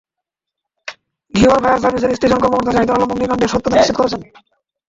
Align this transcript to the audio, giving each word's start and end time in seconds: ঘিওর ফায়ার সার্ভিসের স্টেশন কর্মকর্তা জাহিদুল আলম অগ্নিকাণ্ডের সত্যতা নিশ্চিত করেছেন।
ঘিওর 1.33 1.59
ফায়ার 1.63 1.81
সার্ভিসের 1.83 2.15
স্টেশন 2.17 2.39
কর্মকর্তা 2.41 2.73
জাহিদুল 2.75 2.95
আলম 2.95 3.11
অগ্নিকাণ্ডের 3.13 3.51
সত্যতা 3.53 3.75
নিশ্চিত 3.77 3.95
করেছেন। 3.97 4.21